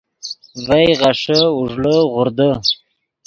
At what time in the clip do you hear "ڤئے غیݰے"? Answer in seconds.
0.65-1.37